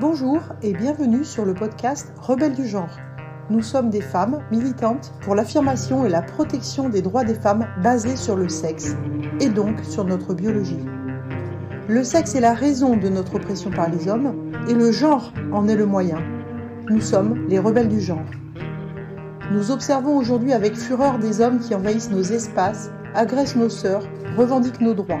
Bonjour 0.00 0.38
et 0.62 0.74
bienvenue 0.74 1.24
sur 1.24 1.44
le 1.44 1.54
podcast 1.54 2.12
Rebelles 2.20 2.54
du 2.54 2.68
genre. 2.68 2.96
Nous 3.50 3.62
sommes 3.62 3.90
des 3.90 4.00
femmes 4.00 4.44
militantes 4.52 5.12
pour 5.22 5.34
l'affirmation 5.34 6.06
et 6.06 6.08
la 6.08 6.22
protection 6.22 6.88
des 6.88 7.02
droits 7.02 7.24
des 7.24 7.34
femmes 7.34 7.66
basés 7.82 8.14
sur 8.14 8.36
le 8.36 8.48
sexe 8.48 8.94
et 9.40 9.48
donc 9.48 9.80
sur 9.82 10.04
notre 10.04 10.34
biologie. 10.34 10.84
Le 11.88 12.04
sexe 12.04 12.36
est 12.36 12.40
la 12.40 12.54
raison 12.54 12.96
de 12.96 13.08
notre 13.08 13.34
oppression 13.34 13.70
par 13.70 13.88
les 13.88 14.08
hommes 14.08 14.52
et 14.68 14.74
le 14.74 14.92
genre 14.92 15.32
en 15.52 15.66
est 15.66 15.76
le 15.76 15.86
moyen. 15.86 16.18
Nous 16.88 17.00
sommes 17.00 17.48
les 17.48 17.58
rebelles 17.58 17.88
du 17.88 18.00
genre. 18.00 18.30
Nous 19.50 19.72
observons 19.72 20.16
aujourd'hui 20.16 20.52
avec 20.52 20.76
fureur 20.76 21.18
des 21.18 21.40
hommes 21.40 21.58
qui 21.58 21.74
envahissent 21.74 22.10
nos 22.10 22.22
espaces, 22.22 22.92
agressent 23.14 23.56
nos 23.56 23.70
sœurs, 23.70 24.06
revendiquent 24.36 24.80
nos 24.80 24.94
droits. 24.94 25.20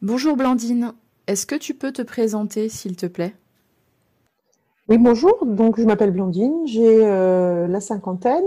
Bonjour 0.00 0.36
Blandine, 0.36 0.92
est-ce 1.26 1.44
que 1.44 1.56
tu 1.56 1.74
peux 1.74 1.90
te 1.90 2.02
présenter 2.02 2.68
s'il 2.68 2.94
te 2.94 3.06
plaît? 3.06 3.34
Oui, 4.88 4.96
bonjour, 4.96 5.44
donc 5.44 5.80
je 5.80 5.84
m'appelle 5.84 6.12
Blandine, 6.12 6.54
j'ai 6.66 7.04
euh, 7.04 7.66
la 7.66 7.80
cinquantaine, 7.80 8.44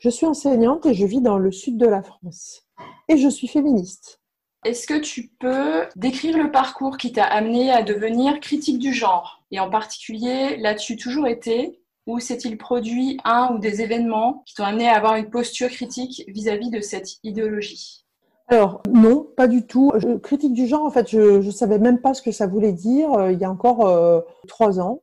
je 0.00 0.08
suis 0.08 0.26
enseignante 0.26 0.86
et 0.86 0.94
je 0.94 1.06
vis 1.06 1.20
dans 1.20 1.38
le 1.38 1.52
sud 1.52 1.76
de 1.76 1.86
la 1.86 2.02
France. 2.02 2.66
Et 3.08 3.16
je 3.16 3.28
suis 3.28 3.46
féministe. 3.46 4.20
Est-ce 4.64 4.88
que 4.88 4.98
tu 4.98 5.30
peux 5.38 5.86
décrire 5.94 6.36
le 6.36 6.50
parcours 6.50 6.96
qui 6.96 7.12
t'a 7.12 7.26
amené 7.26 7.70
à 7.70 7.82
devenir 7.82 8.40
critique 8.40 8.80
du 8.80 8.92
genre? 8.92 9.44
Et 9.52 9.60
en 9.60 9.70
particulier, 9.70 10.56
l'as-tu 10.56 10.96
toujours 10.96 11.28
été? 11.28 11.80
Ou 12.08 12.18
s'est-il 12.18 12.58
produit 12.58 13.20
un 13.24 13.54
ou 13.54 13.60
des 13.60 13.82
événements 13.82 14.42
qui 14.46 14.54
t'ont 14.54 14.64
amené 14.64 14.88
à 14.88 14.96
avoir 14.96 15.14
une 15.14 15.30
posture 15.30 15.68
critique 15.68 16.24
vis-à-vis 16.26 16.70
de 16.70 16.80
cette 16.80 17.18
idéologie? 17.22 18.04
Alors 18.48 18.82
non, 18.90 19.26
pas 19.36 19.46
du 19.46 19.66
tout. 19.66 19.92
critique 20.22 20.54
du 20.54 20.66
genre, 20.66 20.84
en 20.84 20.90
fait, 20.90 21.08
je 21.08 21.44
ne 21.44 21.50
savais 21.50 21.78
même 21.78 22.00
pas 22.00 22.14
ce 22.14 22.22
que 22.22 22.32
ça 22.32 22.46
voulait 22.46 22.72
dire 22.72 23.12
euh, 23.12 23.30
il 23.30 23.38
y 23.38 23.44
a 23.44 23.50
encore 23.50 23.86
euh, 23.86 24.20
trois 24.48 24.80
ans. 24.80 25.02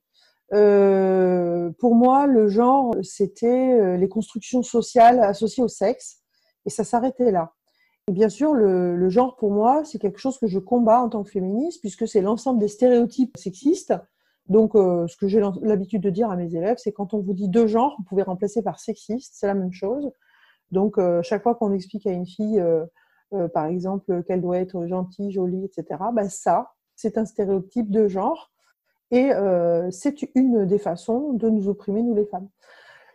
Euh, 0.53 1.69
pour 1.77 1.93
moi, 1.95 2.25
le 2.25 2.47
genre, 2.47 2.95
c'était 3.03 3.97
les 3.97 4.09
constructions 4.09 4.63
sociales 4.63 5.19
associées 5.19 5.63
au 5.63 5.67
sexe, 5.67 6.21
et 6.65 6.71
ça 6.71 6.83
s'arrêtait 6.83 7.31
là. 7.31 7.53
Et 8.07 8.13
bien 8.13 8.29
sûr, 8.29 8.53
le, 8.53 8.95
le, 8.95 9.09
genre, 9.09 9.35
pour 9.35 9.51
moi, 9.51 9.83
c'est 9.85 9.99
quelque 9.99 10.19
chose 10.19 10.39
que 10.39 10.47
je 10.47 10.59
combats 10.59 11.01
en 11.01 11.09
tant 11.09 11.23
que 11.23 11.29
féministe, 11.29 11.81
puisque 11.81 12.07
c'est 12.07 12.21
l'ensemble 12.21 12.59
des 12.59 12.67
stéréotypes 12.67 13.37
sexistes. 13.37 13.93
Donc, 14.47 14.73
ce 14.75 15.17
que 15.17 15.27
j'ai 15.27 15.41
l'habitude 15.63 16.03
de 16.03 16.11
dire 16.11 16.29
à 16.29 16.35
mes 16.35 16.53
élèves, 16.55 16.77
c'est 16.77 16.91
quand 16.91 17.15
on 17.15 17.19
vous 17.19 17.33
dit 17.33 17.49
deux 17.49 17.65
genres, 17.65 17.95
vous 17.97 18.03
pouvez 18.03 18.21
remplacer 18.21 18.61
par 18.61 18.79
sexiste, 18.79 19.33
c'est 19.35 19.47
la 19.47 19.55
même 19.55 19.73
chose. 19.73 20.11
Donc, 20.69 20.99
chaque 21.23 21.41
fois 21.41 21.55
qu'on 21.55 21.73
explique 21.73 22.05
à 22.05 22.11
une 22.11 22.27
fille 22.27 22.63
euh, 23.35 23.47
par 23.47 23.65
exemple, 23.65 24.23
qu'elle 24.23 24.41
doit 24.41 24.57
être 24.57 24.85
gentille, 24.87 25.31
jolie, 25.31 25.65
etc. 25.65 26.01
Ben 26.13 26.29
ça, 26.29 26.71
c'est 26.95 27.17
un 27.17 27.25
stéréotype 27.25 27.89
de 27.89 28.07
genre 28.07 28.51
et 29.11 29.31
euh, 29.33 29.89
c'est 29.91 30.23
une 30.35 30.65
des 30.65 30.79
façons 30.79 31.33
de 31.33 31.49
nous 31.49 31.67
opprimer, 31.67 32.01
nous 32.01 32.15
les 32.15 32.25
femmes. 32.25 32.47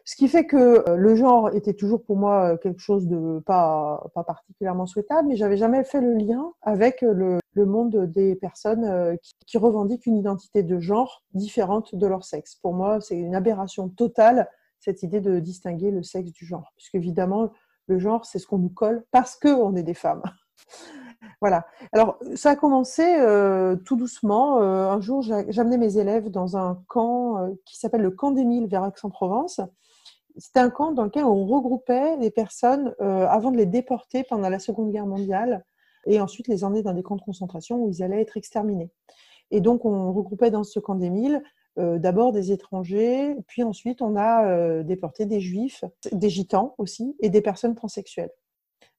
Ce 0.05 0.17
qui 0.17 0.29
fait 0.29 0.47
que 0.47 0.89
euh, 0.89 0.97
le 0.97 1.15
genre 1.15 1.55
était 1.55 1.75
toujours 1.75 2.03
pour 2.03 2.17
moi 2.17 2.57
quelque 2.59 2.81
chose 2.81 3.07
de 3.07 3.41
pas, 3.41 4.03
particulièrement 4.15 4.87
souhaitable, 4.87 5.29
mais 5.29 5.37
j'avais 5.37 5.57
jamais 5.57 5.85
fait 5.85 6.01
le 6.01 6.15
lien 6.15 6.53
avec 6.63 7.03
le, 7.03 7.39
le 7.55 7.67
monde 7.67 8.07
des 8.07 8.35
personnes 8.35 9.19
qui, 9.23 9.33
qui, 9.47 9.59
revendiquent 9.59 10.07
une 10.07 10.17
identité 10.17 10.63
de 10.63 10.79
genre 10.79 11.25
différente 11.35 11.95
de 11.95 12.07
leur 12.07 12.25
sexe. 12.25 12.57
Pour 12.57 12.73
moi, 12.75 13.01
c'est 13.01 13.17
une 13.17 13.35
aberration 13.35 13.89
totale, 13.89 14.49
cette 14.79 15.03
idée 15.03 15.21
de 15.21 15.39
distinguer 15.39 15.91
le 15.91 16.03
sexe 16.03 16.33
du 16.33 16.47
genre, 16.47 16.73
puisque 16.77 16.95
évidemment, 16.95 17.51
le 17.91 17.99
genre, 17.99 18.25
c'est 18.25 18.39
ce 18.39 18.47
qu'on 18.47 18.59
nous 18.59 18.71
colle 18.71 19.05
parce 19.11 19.37
qu'on 19.37 19.75
est 19.77 19.83
des 19.83 19.95
femmes. 19.95 20.23
voilà. 21.41 21.67
Alors, 21.93 22.19
ça 22.35 22.51
a 22.51 22.57
commencé 22.57 23.03
euh, 23.03 23.77
tout 23.77 23.97
doucement. 23.97 24.61
Euh, 24.61 24.89
un 24.89 25.01
jour, 25.01 25.23
j'amenais 25.23 25.77
mes 25.77 25.99
élèves 25.99 26.31
dans 26.31 26.57
un 26.57 26.83
camp 26.89 27.39
euh, 27.39 27.51
qui 27.67 27.79
s'appelle 27.79 28.03
le 28.03 28.11
camp 28.11 28.31
d'Émile 28.31 28.67
vers 28.67 28.85
Aix-en-Provence. 28.87 29.61
C'était 30.37 30.61
un 30.61 30.71
camp 30.71 30.93
dans 30.93 31.05
lequel 31.05 31.25
on 31.25 31.45
regroupait 31.45 32.17
les 32.19 32.31
personnes 32.31 32.95
avant 33.01 33.51
de 33.51 33.57
les 33.57 33.67
déporter 33.67 34.23
pendant 34.23 34.49
la 34.49 34.61
Seconde 34.61 34.93
Guerre 34.93 35.05
mondiale 35.05 35.65
et 36.07 36.21
ensuite 36.21 36.47
les 36.47 36.63
emmener 36.63 36.85
dans 36.85 36.95
des 36.95 37.03
camps 37.03 37.17
de 37.17 37.21
concentration 37.21 37.83
où 37.83 37.91
ils 37.91 38.03
allaient 38.05 38.23
être 38.23 38.37
exterminés. 38.37 38.93
Et 39.51 39.61
donc, 39.61 39.85
on 39.85 40.13
regroupait 40.13 40.53
dans 40.53 40.63
ce 40.63 40.79
camp 40.79 40.95
d'Émile 40.95 41.37
euh, 41.37 41.41
d'abord 41.77 42.33
des 42.33 42.53
étrangers, 42.53 43.37
puis 43.47 43.63
ensuite 43.63 44.03
on 44.03 44.17
a 44.17 44.47
euh, 44.47 44.83
déporté 44.83 45.27
des 45.27 45.41
juifs, 45.41 45.85
des 46.13 46.29
gitans 46.29 46.75
aussi, 46.79 47.17
et 47.21 47.31
des 47.31 47.41
personnes 47.41 47.75
transsexuelles, 47.75 48.33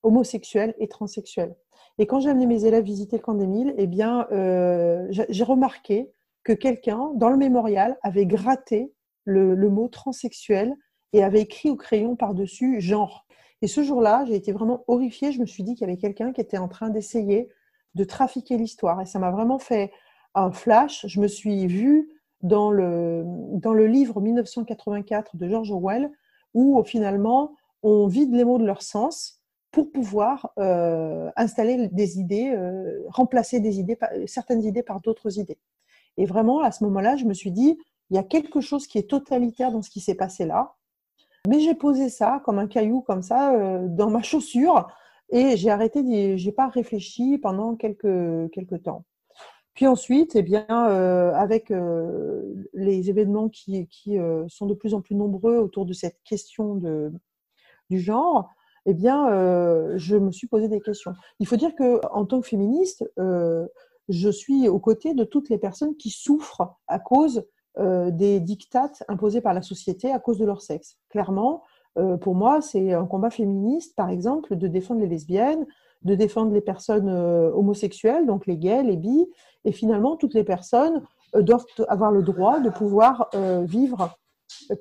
homosexuelles 0.03 0.73
et 0.79 0.87
transsexuelles. 0.87 1.55
Et 1.97 2.07
quand 2.07 2.19
j'ai 2.19 2.29
amené 2.29 2.45
mes 2.45 2.65
élèves 2.65 2.83
visiter 2.83 3.17
le 3.17 3.21
camp 3.21 3.33
d'Émile, 3.33 3.73
eh 3.77 3.87
bien, 3.87 4.27
euh, 4.31 5.07
j'ai 5.09 5.43
remarqué 5.43 6.11
que 6.43 6.53
quelqu'un, 6.53 7.11
dans 7.15 7.29
le 7.29 7.37
mémorial, 7.37 7.97
avait 8.01 8.25
gratté 8.25 8.93
le, 9.25 9.55
mot 9.69 9.87
transsexuel 9.87 10.75
et 11.13 11.23
avait 11.23 11.41
écrit 11.41 11.69
au 11.69 11.75
crayon 11.75 12.15
par-dessus 12.15 12.81
genre. 12.81 13.27
Et 13.61 13.67
ce 13.67 13.83
jour-là, 13.83 14.25
j'ai 14.25 14.35
été 14.35 14.51
vraiment 14.51 14.83
horrifiée. 14.87 15.31
Je 15.31 15.39
me 15.39 15.45
suis 15.45 15.63
dit 15.63 15.75
qu'il 15.75 15.87
y 15.87 15.89
avait 15.89 15.99
quelqu'un 15.99 16.31
qui 16.31 16.41
était 16.41 16.57
en 16.57 16.67
train 16.67 16.89
d'essayer 16.89 17.49
de 17.93 18.03
trafiquer 18.03 18.57
l'histoire. 18.57 19.01
Et 19.01 19.05
ça 19.05 19.19
m'a 19.19 19.29
vraiment 19.29 19.59
fait 19.59 19.91
un 20.33 20.51
flash. 20.51 21.05
Je 21.05 21.19
me 21.19 21.27
suis 21.27 21.67
vue 21.67 22.09
dans 22.43 22.71
le, 22.71 23.23
dans 23.25 23.73
le 23.73 23.87
livre 23.87 24.21
1984 24.21 25.35
de 25.35 25.47
George 25.47 25.71
Orwell, 25.71 26.11
où 26.53 26.81
finalement 26.83 27.53
on 27.83 28.07
vide 28.07 28.33
les 28.33 28.43
mots 28.43 28.57
de 28.57 28.65
leur 28.65 28.81
sens 28.81 29.41
pour 29.71 29.91
pouvoir 29.91 30.51
euh, 30.59 31.31
installer 31.37 31.87
des 31.87 32.19
idées, 32.19 32.51
euh, 32.53 33.03
remplacer 33.07 33.59
des 33.59 33.79
idées, 33.79 33.97
certaines 34.27 34.63
idées 34.63 34.83
par 34.83 34.99
d'autres 34.99 35.39
idées. 35.39 35.59
Et 36.17 36.25
vraiment, 36.25 36.61
à 36.61 36.71
ce 36.71 36.83
moment-là, 36.83 37.15
je 37.15 37.25
me 37.25 37.33
suis 37.33 37.51
dit, 37.51 37.77
il 38.09 38.15
y 38.15 38.19
a 38.19 38.23
quelque 38.23 38.59
chose 38.59 38.85
qui 38.85 38.97
est 38.97 39.09
totalitaire 39.09 39.71
dans 39.71 39.81
ce 39.81 39.89
qui 39.89 40.01
s'est 40.01 40.15
passé 40.15 40.45
là. 40.45 40.75
Mais 41.47 41.59
j'ai 41.59 41.73
posé 41.73 42.09
ça 42.09 42.41
comme 42.45 42.59
un 42.59 42.67
caillou, 42.67 43.01
comme 43.01 43.21
ça, 43.21 43.55
euh, 43.55 43.87
dans 43.87 44.11
ma 44.11 44.21
chaussure, 44.21 44.87
et 45.29 45.55
j'ai 45.55 45.69
arrêté, 45.69 46.37
j'ai 46.37 46.51
pas 46.51 46.67
réfléchi 46.67 47.37
pendant 47.37 47.75
quelques, 47.75 48.51
quelques 48.51 48.83
temps. 48.83 49.05
Puis 49.73 49.87
ensuite, 49.87 50.35
eh 50.35 50.41
bien, 50.41 50.65
euh, 50.69 51.33
avec 51.33 51.71
euh, 51.71 52.41
les 52.73 53.09
événements 53.09 53.49
qui, 53.49 53.87
euh, 54.09 54.45
sont 54.47 54.65
de 54.65 54.73
plus 54.73 54.93
en 54.93 55.01
plus 55.01 55.15
nombreux 55.15 55.57
autour 55.57 55.85
de 55.85 55.93
cette 55.93 56.21
question 56.23 56.75
de, 56.75 57.13
du 57.89 57.99
genre, 57.99 58.49
eh 58.85 58.93
bien, 58.93 59.27
je 59.95 60.17
me 60.17 60.31
suis 60.31 60.47
posé 60.47 60.67
des 60.67 60.81
questions. 60.81 61.13
Il 61.39 61.45
faut 61.45 61.55
dire 61.55 61.75
que 61.75 62.03
en 62.11 62.25
tant 62.25 62.41
que 62.41 62.47
féministe, 62.47 63.05
je 64.09 64.29
suis 64.29 64.67
aux 64.67 64.79
côtés 64.79 65.13
de 65.13 65.23
toutes 65.23 65.49
les 65.49 65.59
personnes 65.59 65.95
qui 65.97 66.09
souffrent 66.09 66.63
à 66.87 66.97
cause 66.97 67.45
des 67.77 68.39
dictates 68.39 69.03
imposés 69.07 69.39
par 69.39 69.53
la 69.53 69.61
société 69.61 70.11
à 70.11 70.17
cause 70.17 70.39
de 70.39 70.45
leur 70.45 70.63
sexe. 70.63 70.97
Clairement, 71.09 71.61
pour 72.21 72.35
moi, 72.35 72.61
c'est 72.61 72.93
un 72.93 73.05
combat 73.05 73.29
féministe, 73.29 73.95
par 73.95 74.09
exemple, 74.09 74.55
de 74.55 74.67
défendre 74.67 75.01
les 75.01 75.07
lesbiennes, 75.07 75.65
de 76.03 76.15
défendre 76.15 76.53
les 76.53 76.61
personnes 76.61 77.09
euh, 77.09 77.51
homosexuelles, 77.53 78.25
donc 78.25 78.45
les 78.47 78.57
gays, 78.57 78.83
les 78.83 78.97
bis, 78.97 79.27
et 79.65 79.71
finalement 79.71 80.15
toutes 80.15 80.33
les 80.33 80.43
personnes 80.43 81.03
euh, 81.35 81.41
doivent 81.41 81.65
avoir 81.87 82.11
le 82.11 82.23
droit 82.23 82.59
de 82.59 82.69
pouvoir 82.69 83.29
euh, 83.35 83.63
vivre 83.63 84.17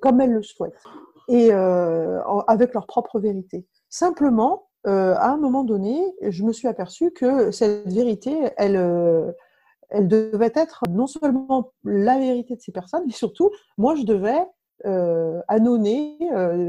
comme 0.01 0.21
elles 0.21 0.33
le 0.33 0.43
souhaitent 0.43 0.83
et 1.29 1.53
avec 1.53 2.75
leur 2.75 2.89
propre 2.89 3.21
vérité. 3.21 3.65
Simplement, 3.89 4.67
à 4.85 5.31
un 5.31 5.37
moment 5.37 5.63
donné, 5.63 5.97
je 6.23 6.43
me 6.43 6.53
suis 6.53 6.67
aperçue 6.67 7.13
que 7.13 7.53
cette 7.53 7.87
vérité, 7.87 8.51
elle, 8.57 8.75
elle 9.91 10.09
devait 10.09 10.51
être 10.57 10.83
non 10.91 11.07
seulement 11.07 11.71
la 11.85 12.19
vérité 12.19 12.57
de 12.57 12.61
ces 12.61 12.73
personnes, 12.73 13.05
mais 13.07 13.13
surtout, 13.13 13.49
moi, 13.79 13.95
je 13.95 14.03
devais 14.03 14.45
euh, 14.87 15.41
annoncer 15.49 16.17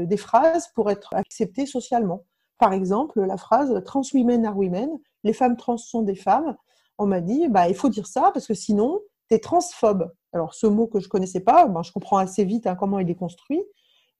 des 0.06 0.16
phrases 0.16 0.68
pour 0.74 0.90
être 0.90 1.14
acceptée 1.14 1.66
socialement. 1.66 2.24
Par 2.58 2.72
exemple, 2.72 3.20
la 3.20 3.36
phrase 3.36 3.82
trans 3.84 4.02
women 4.14 4.46
are 4.46 4.56
women, 4.56 4.90
les 5.24 5.32
femmes 5.32 5.56
trans 5.56 5.76
sont 5.76 6.02
des 6.02 6.14
femmes. 6.14 6.56
On 6.98 7.06
m'a 7.06 7.20
dit, 7.20 7.48
bah, 7.48 7.68
il 7.68 7.74
faut 7.74 7.88
dire 7.88 8.06
ça 8.06 8.30
parce 8.32 8.46
que 8.46 8.54
sinon, 8.54 9.00
tu 9.28 9.34
es 9.34 9.38
transphobe. 9.38 10.12
Alors, 10.32 10.54
ce 10.54 10.66
mot 10.66 10.86
que 10.86 11.00
je 11.00 11.08
connaissais 11.08 11.40
pas, 11.40 11.66
ben, 11.66 11.82
je 11.82 11.92
comprends 11.92 12.18
assez 12.18 12.44
vite 12.44 12.66
hein, 12.66 12.76
comment 12.76 12.98
il 12.98 13.10
est 13.10 13.16
construit. 13.16 13.62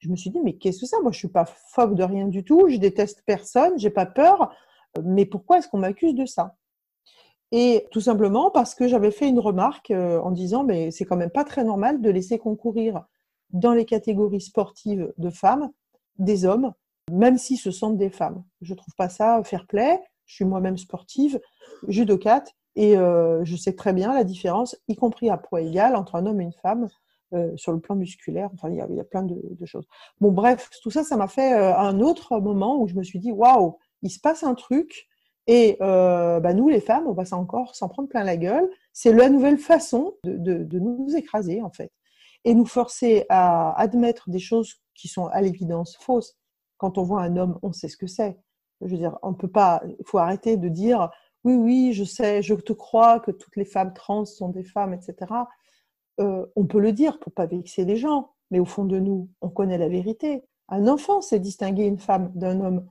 Je 0.01 0.09
me 0.09 0.17
suis 0.17 0.31
dit, 0.31 0.41
mais 0.41 0.55
qu'est-ce 0.55 0.81
que 0.81 0.87
ça 0.87 0.97
Moi, 1.03 1.13
je 1.13 1.19
suis 1.19 1.29
pas 1.29 1.45
phobe 1.45 1.95
de 1.95 2.03
rien 2.03 2.27
du 2.27 2.43
tout. 2.43 2.69
Je 2.69 2.79
déteste 2.79 3.23
personne. 3.25 3.79
J'ai 3.79 3.91
pas 3.91 4.07
peur. 4.07 4.53
Mais 5.05 5.25
pourquoi 5.25 5.59
est-ce 5.59 5.69
qu'on 5.69 5.79
m'accuse 5.79 6.15
de 6.15 6.27
ça? 6.27 6.57
Et 7.53 7.87
tout 7.91 8.01
simplement 8.01 8.51
parce 8.51 8.75
que 8.75 8.89
j'avais 8.89 9.11
fait 9.11 9.29
une 9.29 9.39
remarque 9.39 9.91
euh, 9.91 10.19
en 10.21 10.31
disant 10.31 10.65
mais 10.65 10.91
c'est 10.91 11.05
quand 11.05 11.19
même 11.19 11.31
pas 11.31 11.45
très 11.45 11.65
normal 11.65 12.01
de 12.01 12.11
laisser 12.11 12.39
concourir 12.39 13.05
dans 13.53 13.73
les 13.73 13.85
catégories 13.85 14.41
sportives 14.41 15.13
de 15.19 15.31
femmes 15.31 15.71
des 16.19 16.45
hommes, 16.45 16.73
même 17.11 17.39
si 17.39 17.57
ce 17.57 17.71
sont 17.71 17.91
des 17.91 18.11
femmes. 18.11 18.45
Je 18.61 18.75
trouve 18.75 18.95
pas 18.97 19.09
ça 19.09 19.43
fair 19.45 19.67
play. 19.67 20.01
Je 20.27 20.37
suis 20.37 20.45
moi-même 20.45 20.79
sportive, 20.79 21.41
judocate, 21.89 22.55
et 22.77 22.97
euh, 22.97 23.45
je 23.45 23.57
sais 23.57 23.75
très 23.75 23.93
bien 23.93 24.15
la 24.15 24.25
différence, 24.25 24.77
y 24.89 24.97
compris 24.97 25.31
à 25.31 25.37
poids 25.37 25.61
égal, 25.61 25.97
entre 25.97 26.15
un 26.15 26.27
homme 26.27 26.41
et 26.41 26.45
une 26.45 26.53
femme. 26.53 26.89
Euh, 27.35 27.51
sur 27.57 27.73
le 27.73 27.81
plan 27.81 27.97
musculaire. 27.97 28.51
Enfin, 28.53 28.69
il 28.69 28.77
y 28.77 29.01
a, 29.01 29.05
plein 29.05 29.23
de, 29.23 29.65
choses. 29.65 29.87
Bon, 30.21 30.33
bref, 30.33 30.69
tout 30.83 30.91
ça, 30.91 31.03
ça 31.03 31.17
m'a 31.17 31.29
fait 31.29 31.55
euh, 31.55 31.75
un 31.75 32.01
autre 32.01 32.39
moment 32.41 32.79
où 32.79 32.87
je 32.87 32.95
me 32.95 33.03
suis 33.03 33.19
dit, 33.21 33.33
waouh, 33.33 33.79
il 34.03 34.11
se 34.11 34.21
passe 34.21 34.43
un 34.43 34.55
truc. 34.55 35.09
Et 35.47 35.79
bah, 35.81 36.53
nous, 36.53 36.69
les 36.69 36.83
femmes, 36.83 37.07
on 37.07 37.15
va 37.15 37.23
encore 37.33 37.75
s'en 37.75 37.89
prendre 37.89 38.11
plein 38.11 38.23
la 38.23 38.37
gueule. 38.37 38.69
C'est 38.93 39.15
la 39.15 39.31
nouvelle 39.31 39.57
façon 39.57 40.13
de, 40.25 40.79
nous 40.79 41.17
écraser, 41.17 41.63
en 41.63 41.71
fait. 41.71 41.91
Et 42.45 42.55
nous 42.55 42.67
forcer 42.67 43.25
à 43.29 43.79
admettre 43.81 44.31
des 44.31 44.39
choses 44.39 44.75
qui 44.95 45.09
sont 45.09 45.27
à 45.27 45.41
l'évidence 45.41 45.97
fausses. 46.01 46.37
Quand 46.77 46.99
on 46.99 47.05
voit 47.05 47.23
un 47.23 47.37
homme, 47.37 47.59
on 47.63 47.73
sait 47.73 47.89
ce 47.89 47.97
que 47.97 48.07
c'est. 48.07 48.39
Je 48.81 48.89
veux 48.89 48.99
dire, 48.99 49.19
on 49.23 49.35
peut 49.35 49.51
pas, 49.51 49.83
il 49.87 50.05
faut 50.05 50.19
arrêter 50.19 50.57
de 50.57 50.69
dire, 50.69 51.11
oui, 51.45 51.55
oui, 51.55 51.93
je 51.93 52.05
sais, 52.05 52.43
je 52.43 52.55
te 52.55 52.73
crois 52.73 53.21
que 53.21 53.31
toutes 53.31 53.57
les 53.57 53.65
femmes 53.65 53.95
trans 53.95 54.25
sont 54.25 54.49
des 54.49 54.65
femmes, 54.65 54.95
etc. 54.95 55.33
Euh, 56.21 56.47
on 56.57 56.67
peut 56.67 56.81
le 56.81 56.93
dire 56.93 57.19
pour 57.21 57.33
pas 57.33 57.47
vexer 57.47 57.85
les 57.85 57.97
gens, 57.97 58.31
mais 58.51 58.59
au 58.59 58.65
fond 58.65 58.85
de 58.85 58.99
nous, 58.99 59.31
on 59.41 59.49
connaît 59.49 59.79
la 59.79 59.89
vérité. 59.89 60.45
Un 60.69 60.87
enfant 60.89 61.21
sait 61.21 61.41
distinguer 61.41 61.85
une 61.85 61.99
femme 61.99 62.33
d'un 62.35 62.61
homme 62.61 62.89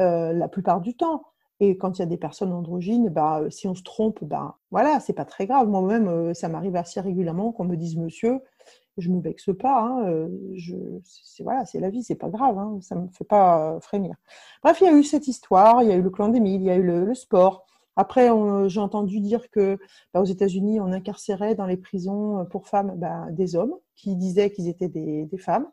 euh, 0.00 0.32
la 0.32 0.48
plupart 0.48 0.80
du 0.80 0.96
temps. 0.96 1.22
Et 1.62 1.76
quand 1.78 1.98
il 1.98 2.00
y 2.00 2.02
a 2.02 2.06
des 2.06 2.16
personnes 2.16 2.52
androgynes, 2.52 3.08
bah, 3.08 3.42
si 3.50 3.68
on 3.68 3.74
se 3.74 3.84
trompe, 3.84 4.24
bah, 4.24 4.58
voilà, 4.72 4.98
c'est 5.00 5.12
pas 5.12 5.24
très 5.24 5.46
grave. 5.46 5.68
Moi-même, 5.68 6.08
euh, 6.08 6.34
ça 6.34 6.48
m'arrive 6.48 6.76
assez 6.76 7.00
régulièrement 7.00 7.52
qu'on 7.52 7.64
me 7.64 7.76
dise 7.76 7.96
monsieur. 7.96 8.40
Je 8.98 9.08
me 9.10 9.20
vexe 9.20 9.50
pas. 9.58 9.80
Hein, 9.80 10.28
je, 10.54 10.76
c'est, 11.04 11.44
voilà, 11.44 11.64
c'est 11.64 11.80
la 11.80 11.88
vie, 11.88 12.02
c'est 12.02 12.16
pas 12.16 12.30
grave. 12.30 12.58
Hein, 12.58 12.78
ça 12.82 12.96
me 12.96 13.08
fait 13.08 13.24
pas 13.24 13.78
frémir. 13.80 14.16
Bref, 14.62 14.80
il 14.80 14.84
y 14.84 14.90
a 14.90 14.92
eu 14.92 15.04
cette 15.04 15.28
histoire. 15.28 15.82
Il 15.82 15.88
y 15.88 15.92
a 15.92 15.96
eu 15.96 16.02
le 16.02 16.10
clan 16.10 16.32
il 16.34 16.62
y 16.62 16.70
a 16.70 16.76
eu 16.76 16.82
le 16.82 17.14
sport. 17.14 17.64
Après, 17.96 18.30
j'ai 18.68 18.80
entendu 18.80 19.20
dire 19.20 19.50
que 19.50 19.78
bah, 20.14 20.20
aux 20.20 20.24
États-Unis, 20.24 20.80
on 20.80 20.92
incarcérait 20.92 21.54
dans 21.54 21.66
les 21.66 21.76
prisons 21.76 22.40
euh, 22.40 22.44
pour 22.44 22.66
femmes 22.66 22.94
bah, 22.96 23.26
des 23.30 23.54
hommes 23.54 23.74
qui 23.94 24.16
disaient 24.16 24.50
qu'ils 24.50 24.68
étaient 24.68 24.88
des, 24.88 25.28
femmes. 25.38 25.68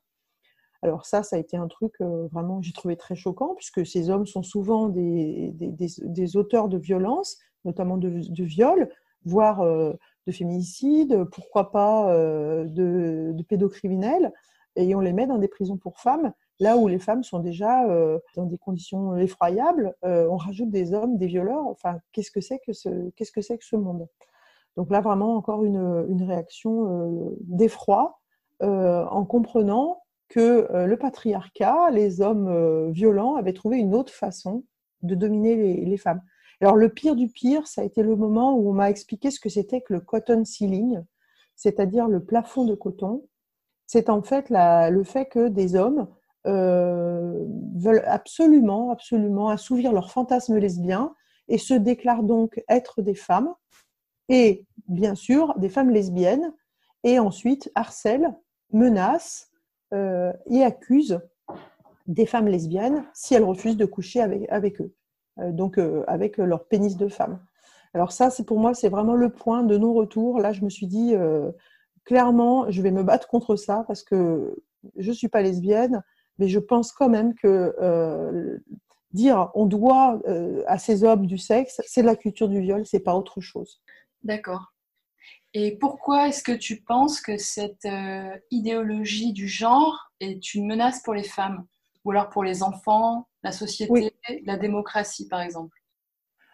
Alors 0.81 1.05
ça, 1.05 1.23
ça 1.23 1.35
a 1.35 1.39
été 1.39 1.57
un 1.57 1.67
truc 1.67 1.93
euh, 2.01 2.27
vraiment, 2.31 2.61
j'ai 2.61 2.71
trouvé 2.71 2.95
très 2.95 3.15
choquant, 3.15 3.53
puisque 3.55 3.85
ces 3.85 4.09
hommes 4.09 4.25
sont 4.25 4.43
souvent 4.43 4.87
des, 4.87 5.51
des, 5.53 6.37
auteurs 6.37 6.69
de 6.69 6.77
violences, 6.77 7.37
notamment 7.65 7.97
de, 7.97 8.09
de 8.09 8.43
viols, 8.43 8.89
voire 9.25 9.61
euh, 9.61 9.93
de 10.27 10.31
féminicide, 10.31 11.25
pourquoi 11.31 11.71
pas 11.71 12.11
euh, 12.13 12.65
de, 12.65 13.31
de 13.33 13.43
pédocriminels, 13.43 14.31
et 14.75 14.93
on 14.95 14.99
les 14.99 15.13
met 15.13 15.27
dans 15.27 15.37
des 15.37 15.47
prisons 15.47 15.77
pour 15.77 15.99
femmes 15.99 16.31
là 16.61 16.75
où 16.75 16.89
les 16.89 16.99
femmes 16.99 17.23
sont 17.23 17.39
déjà 17.39 17.85
euh, 17.85 18.19
dans 18.35 18.45
des 18.45 18.57
conditions 18.57 19.15
effroyables, 19.17 19.95
on 20.03 20.35
rajoute 20.35 20.69
des 20.69 20.93
hommes, 20.93 21.17
des 21.17 21.27
violeurs. 21.27 21.65
Enfin, 21.67 21.99
qu'est-ce 22.11 22.31
que 22.31 22.41
c'est 22.41 22.59
que 22.59 22.73
ce, 22.73 23.09
qu'est-ce 23.11 23.31
que 23.31 23.39
c'est 23.39 23.57
que 23.57 23.63
ce 23.63 23.77
monde? 23.77 24.09
Donc 24.75 24.91
là, 24.91 24.99
vraiment 24.99 25.37
encore 25.37 25.63
une, 25.63 26.05
une 26.09 26.23
réaction 26.23 27.33
d'effroi 27.39 28.19
en 28.59 29.23
comprenant 29.23 29.98
que 30.29 30.67
le 30.85 30.95
patriarcat, 30.95 31.89
les 31.91 32.21
hommes 32.21 32.91
violents, 32.91 33.35
avaient 33.35 33.53
trouvé 33.53 33.77
une 33.77 33.95
autre 33.95 34.13
façon 34.13 34.63
de 35.01 35.15
dominer 35.15 35.55
les, 35.83 35.97
femmes. 35.97 36.21
Alors 36.61 36.75
le 36.75 36.89
pire 36.89 37.15
du 37.15 37.29
pire, 37.29 37.67
ça 37.67 37.81
a 37.81 37.83
été 37.83 38.03
le 38.03 38.15
moment 38.15 38.55
où 38.55 38.69
on 38.69 38.73
m'a 38.73 38.89
expliqué 38.89 39.31
ce 39.31 39.39
que 39.39 39.49
c'était 39.49 39.81
que 39.81 39.93
le 39.93 40.01
cotton 40.01 40.45
ceiling, 40.45 41.01
c'est-à-dire 41.55 42.07
le 42.07 42.23
plafond 42.23 42.65
de 42.65 42.75
coton. 42.75 43.25
C'est 43.85 44.09
en 44.09 44.21
fait 44.21 44.49
le 44.49 45.03
fait 45.03 45.25
que 45.25 45.47
des 45.47 45.75
hommes 45.75 46.07
euh, 46.47 47.45
veulent 47.75 48.03
absolument, 48.05 48.91
absolument 48.91 49.49
assouvir 49.49 49.91
leurs 49.91 50.11
fantasmes 50.11 50.57
lesbiens 50.57 51.13
et 51.47 51.57
se 51.57 51.73
déclarent 51.73 52.23
donc 52.23 52.63
être 52.69 53.01
des 53.01 53.15
femmes 53.15 53.53
et 54.29 54.65
bien 54.87 55.15
sûr 55.15 55.57
des 55.57 55.69
femmes 55.69 55.89
lesbiennes 55.89 56.53
et 57.03 57.19
ensuite 57.19 57.71
harcèlent, 57.75 58.33
menacent 58.71 59.48
euh, 59.94 60.31
et 60.45 60.63
accusent 60.63 61.19
des 62.06 62.25
femmes 62.25 62.47
lesbiennes 62.47 63.06
si 63.13 63.33
elles 63.33 63.44
refusent 63.44 63.77
de 63.77 63.86
coucher 63.86 64.21
avec, 64.21 64.47
avec 64.50 64.81
eux, 64.81 64.94
euh, 65.39 65.51
donc 65.51 65.77
euh, 65.77 66.03
avec 66.07 66.38
leur 66.38 66.65
pénis 66.65 66.95
de 66.95 67.07
femme. 67.07 67.39
Alors 67.94 68.12
ça, 68.12 68.30
c'est 68.30 68.44
pour 68.44 68.59
moi, 68.59 68.75
c'est 68.75 68.89
vraiment 68.89 69.15
le 69.15 69.31
point 69.31 69.63
de 69.63 69.77
non-retour. 69.77 70.39
Là, 70.39 70.53
je 70.53 70.63
me 70.63 70.69
suis 70.69 70.86
dit 70.86 71.15
clairement, 72.06 72.69
je 72.69 72.83
vais 72.83 72.91
me 72.91 73.01
battre 73.01 73.27
contre 73.27 73.56
ça 73.56 73.83
parce 73.88 74.03
que 74.03 74.62
je 74.95 75.12
suis 75.12 75.27
pas 75.27 75.41
lesbienne, 75.41 76.03
mais 76.38 76.47
je 76.47 76.59
pense 76.59 76.92
quand 76.92 77.09
même 77.09 77.33
que 77.33 78.62
dire 79.12 79.50
on 79.56 79.65
doit 79.65 80.21
à 80.68 80.77
ces 80.77 81.03
hommes 81.03 81.25
du 81.25 81.39
sexe, 81.39 81.81
c'est 81.88 82.03
la 82.03 82.15
culture 82.15 82.47
du 82.47 82.62
viol, 82.62 82.85
c'est 82.85 83.00
pas 83.00 83.15
autre 83.15 83.42
chose. 83.42 83.81
D'accord. 84.24 84.71
Et 85.53 85.77
pourquoi 85.77 86.27
est-ce 86.27 86.43
que 86.43 86.51
tu 86.51 86.81
penses 86.81 87.21
que 87.21 87.37
cette 87.37 87.85
euh, 87.85 88.37
idéologie 88.51 89.33
du 89.33 89.47
genre 89.47 90.11
est 90.19 90.53
une 90.53 90.67
menace 90.67 91.01
pour 91.01 91.13
les 91.13 91.23
femmes 91.23 91.65
Ou 92.05 92.11
alors 92.11 92.29
pour 92.29 92.43
les 92.43 92.61
enfants, 92.61 93.27
la 93.43 93.51
société, 93.51 93.91
oui. 93.91 94.11
la 94.45 94.57
démocratie 94.57 95.27
par 95.27 95.41
exemple? 95.41 95.75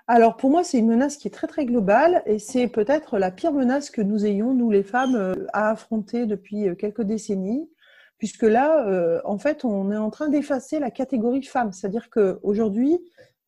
Alors 0.07 0.38
pour 0.38 0.51
moi, 0.51 0.63
c'est 0.63 0.77
une 0.77 0.88
menace 0.88 1.18
qui 1.18 1.27
est 1.27 1.31
très 1.31 1.47
très 1.47 1.65
globale 1.65 2.21
et 2.25 2.39
c'est 2.39 2.68
peut-être 2.68 3.18
la 3.18 3.31
pire 3.31 3.51
menace 3.51 3.89
que 3.89 4.01
nous 4.01 4.25
ayons, 4.25 4.53
nous 4.53 4.69
les 4.69 4.83
femmes, 4.83 5.15
euh, 5.15 5.33
à 5.51 5.71
affronter 5.71 6.25
depuis 6.25 6.69
euh, 6.69 6.75
quelques 6.75 7.01
décennies 7.01 7.68
puisque 8.18 8.44
là, 8.44 8.88
euh, 8.88 9.19
en 9.25 9.38
fait, 9.38 9.65
on 9.65 9.92
est 9.92 9.97
en 9.97 10.09
train 10.09 10.30
d'effacer 10.30 10.80
la 10.80 10.92
catégorie 10.92 11.44
femme. 11.44 11.71
C'est-à-dire 11.71 12.09
qu'aujourd'hui, 12.09 13.00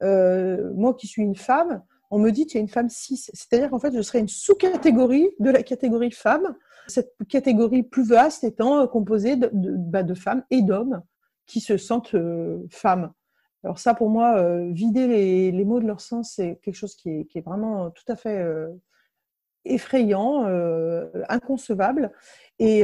euh, 0.03 0.71
moi 0.75 0.93
qui 0.93 1.07
suis 1.07 1.23
une 1.23 1.35
femme, 1.35 1.83
on 2.09 2.19
me 2.19 2.31
dit 2.31 2.47
y 2.53 2.57
a 2.57 2.61
une 2.61 2.67
femme 2.67 2.89
cis. 2.89 3.17
C'est-à-dire 3.17 3.69
qu'en 3.69 3.79
fait, 3.79 3.95
je 3.95 4.01
serais 4.01 4.19
une 4.19 4.27
sous-catégorie 4.27 5.29
de 5.39 5.49
la 5.49 5.63
catégorie 5.63 6.11
femme, 6.11 6.55
cette 6.87 7.13
catégorie 7.29 7.83
plus 7.83 8.07
vaste 8.07 8.43
étant 8.43 8.79
euh, 8.79 8.87
composée 8.87 9.35
de, 9.35 9.49
bah, 9.53 10.03
de 10.03 10.13
femmes 10.13 10.43
et 10.49 10.61
d'hommes 10.61 11.01
qui 11.45 11.59
se 11.59 11.77
sentent 11.77 12.15
euh, 12.15 12.65
femmes. 12.69 13.11
Alors 13.63 13.79
ça, 13.79 13.93
pour 13.93 14.09
moi, 14.09 14.37
euh, 14.37 14.71
vider 14.71 15.51
les, 15.51 15.65
mots 15.65 15.79
de 15.79 15.87
leur 15.87 15.99
sens, 15.99 16.33
c'est 16.35 16.59
quelque 16.63 16.75
chose 16.75 16.95
qui 16.95 17.09
est, 17.09 17.45
vraiment 17.45 17.89
tout 17.91 18.03
à 18.07 18.15
fait 18.15 18.45
effrayant, 19.65 20.45
inconcevable. 21.27 22.11
Et 22.59 22.83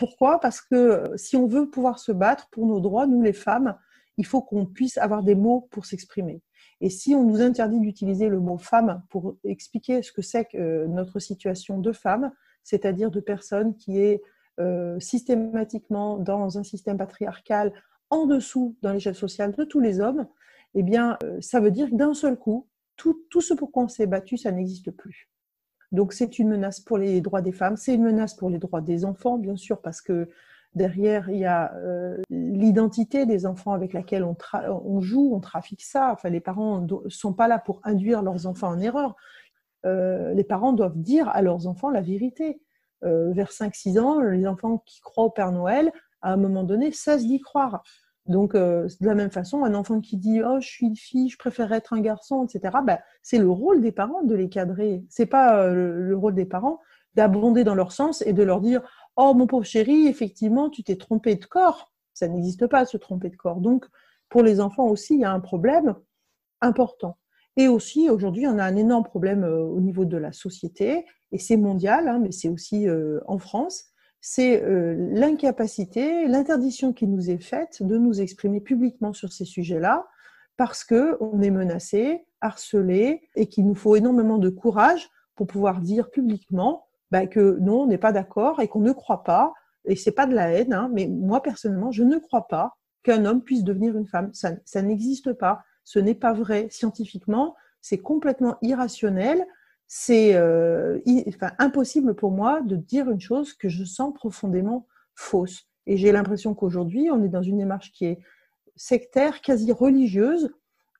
pourquoi? 0.00 0.40
Parce 0.40 0.60
que 0.60 1.04
si 1.16 1.36
on 1.36 1.46
veut 1.46 1.68
pouvoir 1.68 1.98
se 1.98 2.12
battre 2.12 2.48
pour 2.50 2.66
nos 2.66 2.80
droits, 2.80 3.06
nous 3.06 3.22
les 3.22 3.34
femmes, 3.34 3.76
il 4.16 4.26
faut 4.26 4.40
qu'on 4.40 4.66
puisse 4.66 4.98
avoir 4.98 5.22
des 5.22 5.34
mots 5.34 5.68
pour 5.70 5.84
s'exprimer. 5.84 6.40
Et 6.80 6.90
si 6.90 7.14
on 7.14 7.24
nous 7.24 7.40
interdit 7.40 7.80
d'utiliser 7.80 8.28
le 8.28 8.38
mot 8.38 8.58
femme 8.58 9.02
pour 9.08 9.36
expliquer 9.44 10.02
ce 10.02 10.12
que 10.12 10.22
c'est 10.22 10.44
que 10.44 10.58
euh, 10.58 10.86
notre 10.86 11.18
situation 11.18 11.78
de 11.78 11.92
femme, 11.92 12.32
c'est-à-dire 12.62 13.10
de 13.10 13.20
personnes 13.20 13.76
qui 13.76 13.98
est 13.98 14.22
euh, 14.60 14.98
systématiquement 15.00 16.18
dans 16.18 16.58
un 16.58 16.62
système 16.62 16.98
patriarcal 16.98 17.72
en 18.10 18.26
dessous 18.26 18.76
dans 18.82 18.92
l'échelle 18.92 19.14
sociale 19.14 19.52
de 19.52 19.64
tous 19.64 19.80
les 19.80 20.00
hommes, 20.00 20.26
eh 20.74 20.82
bien, 20.82 21.16
euh, 21.22 21.40
ça 21.40 21.60
veut 21.60 21.70
dire 21.70 21.90
que 21.90 21.94
d'un 21.94 22.14
seul 22.14 22.36
coup, 22.36 22.66
tout, 22.96 23.24
tout 23.30 23.40
ce 23.40 23.54
pour 23.54 23.72
quoi 23.72 23.84
on 23.84 23.88
s'est 23.88 24.06
battu, 24.06 24.36
ça 24.36 24.52
n'existe 24.52 24.90
plus. 24.90 25.30
Donc 25.92 26.12
c'est 26.12 26.38
une 26.38 26.48
menace 26.48 26.80
pour 26.80 26.98
les 26.98 27.20
droits 27.20 27.42
des 27.42 27.52
femmes, 27.52 27.76
c'est 27.76 27.94
une 27.94 28.02
menace 28.02 28.34
pour 28.34 28.50
les 28.50 28.58
droits 28.58 28.80
des 28.80 29.04
enfants, 29.04 29.38
bien 29.38 29.56
sûr, 29.56 29.80
parce 29.80 30.00
que 30.00 30.28
derrière, 30.76 31.30
il 31.30 31.38
y 31.38 31.46
a 31.46 31.74
euh, 31.74 32.18
l'identité 32.30 33.26
des 33.26 33.46
enfants 33.46 33.72
avec 33.72 33.94
laquelle 33.94 34.24
on, 34.24 35.00
joue, 35.00 35.32
on 35.34 35.40
trafique 35.40 35.82
ça. 35.82 36.12
Enfin, 36.12 36.28
les 36.28 36.40
parents 36.40 36.82
ne 36.82 37.08
sont 37.08 37.32
pas 37.32 37.48
là 37.48 37.58
pour 37.58 37.80
induire 37.82 38.22
leurs 38.22 38.46
enfants 38.46 38.68
en 38.68 38.78
erreur. 38.78 39.16
Euh, 39.86 40.34
les 40.34 40.44
parents 40.44 40.72
doivent 40.72 40.98
dire 40.98 41.28
à 41.30 41.42
leurs 41.42 41.66
enfants 41.66 41.90
la 41.90 42.02
vérité. 42.02 42.60
Euh, 43.04 43.32
vers 43.32 43.50
5-6 43.50 43.98
ans, 43.98 44.20
les 44.20 44.46
enfants 44.46 44.82
qui 44.86 45.00
croient 45.00 45.24
au 45.24 45.30
Père 45.30 45.52
Noël, 45.52 45.92
à 46.22 46.32
un 46.32 46.36
moment 46.36 46.62
donné, 46.62 46.92
cessent 46.92 47.26
d'y 47.26 47.40
croire. 47.40 47.82
Donc, 48.26 48.54
de 48.54 48.88
la 49.02 49.14
même 49.14 49.30
façon, 49.30 49.64
un 49.64 49.74
enfant 49.74 50.00
qui 50.00 50.16
dit 50.16 50.40
oh 50.42 50.58
je 50.60 50.66
suis 50.66 50.86
une 50.86 50.96
fille, 50.96 51.28
je 51.28 51.38
préfère 51.38 51.72
être 51.72 51.92
un 51.92 52.00
garçon, 52.00 52.44
etc. 52.44 52.78
Ben, 52.84 52.98
c'est 53.22 53.38
le 53.38 53.48
rôle 53.48 53.80
des 53.80 53.92
parents 53.92 54.24
de 54.24 54.34
les 54.34 54.48
cadrer. 54.48 55.04
C'est 55.08 55.26
pas 55.26 55.68
le, 55.68 56.16
rôle 56.16 56.34
des 56.34 56.44
parents 56.44 56.80
d'abonder 57.14 57.62
dans 57.62 57.76
leur 57.76 57.92
sens 57.92 58.22
et 58.26 58.32
de 58.32 58.42
leur 58.42 58.60
dire 58.60 58.82
oh 59.16 59.34
mon 59.34 59.46
pauvre 59.46 59.64
chéri, 59.64 60.06
effectivement 60.06 60.70
tu 60.70 60.82
t'es 60.82 60.96
trompé 60.96 61.36
de 61.36 61.44
corps. 61.44 61.92
Ça 62.14 62.28
n'existe 62.28 62.66
pas 62.66 62.86
se 62.86 62.96
tromper 62.96 63.28
de 63.28 63.36
corps. 63.36 63.60
Donc, 63.60 63.84
pour 64.28 64.42
les 64.42 64.60
enfants 64.60 64.86
aussi, 64.86 65.14
il 65.14 65.20
y 65.20 65.24
a 65.24 65.32
un 65.32 65.40
problème 65.40 65.94
important. 66.60 67.18
Et 67.56 67.68
aussi, 67.68 68.08
aujourd'hui, 68.10 68.46
on 68.46 68.58
a 68.58 68.64
un 68.64 68.76
énorme 68.76 69.04
problème 69.04 69.44
euh, 69.44 69.62
au 69.62 69.80
niveau 69.80 70.04
de 70.04 70.16
la 70.16 70.32
société, 70.32 71.04
et 71.32 71.38
c'est 71.38 71.56
mondial, 71.56 72.08
hein, 72.08 72.18
mais 72.18 72.32
c'est 72.32 72.48
aussi 72.48 72.88
euh, 72.88 73.20
en 73.26 73.38
France 73.38 73.92
c'est 74.28 74.60
euh, 74.64 74.96
l'incapacité, 75.12 76.26
l'interdiction 76.26 76.92
qui 76.92 77.06
nous 77.06 77.30
est 77.30 77.38
faite 77.38 77.80
de 77.80 77.96
nous 77.96 78.20
exprimer 78.20 78.60
publiquement 78.60 79.12
sur 79.12 79.32
ces 79.32 79.44
sujets-là, 79.44 80.04
parce 80.56 80.82
que 80.82 81.16
on 81.20 81.40
est 81.42 81.50
menacé, 81.52 82.26
harcelés 82.40 83.28
et 83.36 83.46
qu'il 83.46 83.68
nous 83.68 83.76
faut 83.76 83.94
énormément 83.94 84.38
de 84.38 84.48
courage 84.48 85.08
pour 85.36 85.46
pouvoir 85.46 85.80
dire 85.80 86.10
publiquement 86.10 86.85
bah, 87.16 87.26
que 87.26 87.56
non, 87.60 87.82
on 87.82 87.86
n'est 87.86 87.96
pas 87.96 88.12
d'accord 88.12 88.60
et 88.60 88.68
qu'on 88.68 88.80
ne 88.80 88.92
croit 88.92 89.24
pas. 89.24 89.54
Et 89.86 89.96
c'est 89.96 90.12
pas 90.12 90.26
de 90.26 90.34
la 90.34 90.50
haine, 90.50 90.74
hein, 90.74 90.90
mais 90.92 91.06
moi 91.06 91.42
personnellement, 91.42 91.90
je 91.90 92.02
ne 92.02 92.18
crois 92.18 92.46
pas 92.46 92.76
qu'un 93.02 93.24
homme 93.24 93.42
puisse 93.42 93.64
devenir 93.64 93.96
une 93.96 94.06
femme. 94.06 94.30
Ça, 94.34 94.82
n'existe 94.82 95.32
pas. 95.32 95.62
Ce 95.84 95.98
n'est 95.98 96.14
pas 96.14 96.34
vrai 96.34 96.68
scientifiquement. 96.70 97.54
C'est 97.80 97.96
complètement 97.96 98.56
irrationnel. 98.60 99.46
C'est 99.86 100.34
euh, 100.34 100.98
impossible 101.58 102.14
pour 102.14 102.32
moi 102.32 102.60
de 102.60 102.76
dire 102.76 103.08
une 103.10 103.20
chose 103.20 103.54
que 103.54 103.70
je 103.70 103.84
sens 103.84 104.12
profondément 104.12 104.86
fausse. 105.14 105.66
Et 105.86 105.96
j'ai 105.96 106.12
l'impression 106.12 106.54
qu'aujourd'hui, 106.54 107.10
on 107.10 107.24
est 107.24 107.28
dans 107.28 107.42
une 107.42 107.58
démarche 107.58 107.92
qui 107.92 108.04
est 108.04 108.18
sectaire, 108.74 109.40
quasi 109.40 109.72
religieuse, 109.72 110.50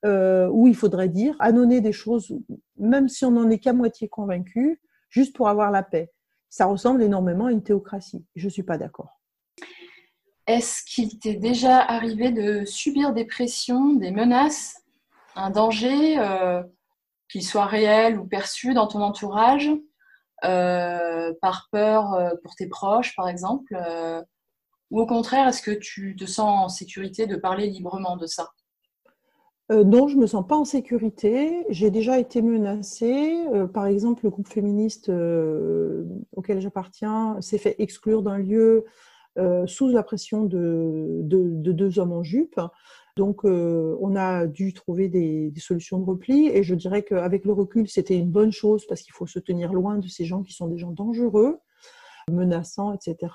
euh, 0.03 0.47
où 0.47 0.67
il 0.67 0.75
faudrait 0.75 1.09
dire, 1.09 1.35
annoncer 1.39 1.81
des 1.81 1.91
choses, 1.91 2.33
même 2.79 3.07
si 3.07 3.23
on 3.23 3.31
n'en 3.31 3.49
est 3.51 3.59
qu'à 3.59 3.73
moitié 3.73 4.07
convaincu, 4.07 4.79
juste 5.09 5.35
pour 5.35 5.49
avoir 5.49 5.71
la 5.71 5.83
paix. 5.83 6.11
Ça 6.49 6.65
ressemble 6.65 7.03
énormément 7.03 7.47
à 7.47 7.51
une 7.51 7.63
théocratie. 7.63 8.25
Je 8.35 8.45
ne 8.45 8.49
suis 8.49 8.63
pas 8.63 8.77
d'accord. 8.77 9.19
Est-ce 10.47 10.83
qu'il 10.85 11.19
t'est 11.19 11.35
déjà 11.35 11.79
arrivé 11.79 12.31
de 12.31 12.63
subir 12.63 13.13
des 13.13 13.25
pressions, 13.25 13.93
des 13.93 14.11
menaces, 14.11 14.81
un 15.35 15.49
danger, 15.49 16.17
euh, 16.19 16.63
qu'il 17.29 17.43
soit 17.43 17.65
réel 17.65 18.17
ou 18.17 18.25
perçu 18.25 18.73
dans 18.73 18.87
ton 18.87 19.01
entourage, 19.01 19.69
euh, 20.45 21.33
par 21.41 21.67
peur 21.71 22.13
euh, 22.13 22.29
pour 22.43 22.55
tes 22.55 22.67
proches, 22.67 23.13
par 23.15 23.27
exemple 23.27 23.75
Ou 24.89 25.01
au 25.01 25.05
contraire, 25.05 25.49
est-ce 25.49 25.61
que 25.61 25.71
tu 25.71 26.15
te 26.15 26.25
sens 26.25 26.65
en 26.65 26.69
sécurité 26.69 27.27
de 27.27 27.35
parler 27.35 27.69
librement 27.69 28.15
de 28.15 28.25
ça? 28.25 28.49
Non, 29.69 30.07
je 30.07 30.15
ne 30.15 30.21
me 30.21 30.27
sens 30.27 30.47
pas 30.47 30.55
en 30.55 30.63
sécurité. 30.65 31.65
J'ai 31.69 31.91
déjà 31.91 32.19
été 32.19 32.41
menacée. 32.41 33.35
par 33.73 33.85
exemple, 33.85 34.23
le 34.23 34.29
groupe 34.29 34.47
féministe 34.47 35.11
auquel 36.35 36.61
j'appartiens 36.61 37.37
s'est 37.41 37.57
fait 37.57 37.75
exclure 37.79 38.23
d'un 38.23 38.37
lieu 38.37 38.85
euh, 39.37 39.67
sous 39.67 39.87
la 39.89 40.01
pression 40.01 40.45
de, 40.45 41.21
deux 41.21 41.99
hommes 41.99 42.11
en 42.11 42.23
jupe. 42.23 42.59
Donc, 43.17 43.45
euh, 43.45 43.95
on 44.01 44.15
a 44.15 44.47
dû 44.47 44.73
trouver 44.73 45.09
des, 45.09 45.53
solutions 45.57 45.99
de 45.99 46.05
repli. 46.05 46.47
Et 46.47 46.63
je 46.63 46.73
dirais 46.73 47.03
qu'avec 47.03 47.45
le 47.45 47.53
recul, 47.53 47.87
c'était 47.87 48.17
une 48.17 48.31
bonne 48.31 48.51
chose 48.51 48.85
parce 48.87 49.01
qu'il 49.01 49.13
faut 49.13 49.27
se 49.27 49.37
tenir 49.37 49.73
loin 49.73 49.99
de 49.99 50.07
ces 50.07 50.25
gens 50.25 50.41
qui 50.41 50.53
sont 50.53 50.67
des 50.67 50.79
gens 50.79 50.91
dangereux, 50.91 51.59
menaçants, 52.31 52.93
etc. 52.93 53.33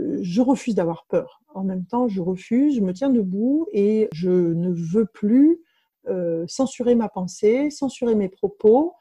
Je 0.00 0.40
refuse 0.40 0.74
d'avoir 0.74 1.06
peur. 1.06 1.40
En 1.54 1.64
même 1.64 1.86
temps, 1.86 2.08
je 2.08 2.20
refuse, 2.20 2.76
je 2.76 2.80
me 2.80 2.92
tiens 2.92 3.10
debout 3.10 3.66
et 3.72 4.08
je 4.12 4.30
ne 4.30 4.70
veux 4.70 5.06
plus 5.06 5.60
euh, 6.08 6.44
censurer 6.46 6.94
ma 6.94 7.08
pensée, 7.08 7.70
censurer 7.70 8.14
mes 8.14 8.28
propos 8.28 8.94